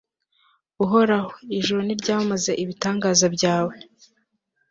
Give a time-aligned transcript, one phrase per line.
[0.83, 3.73] uhoraho, ijuru niryamamaze ibitangaza byawe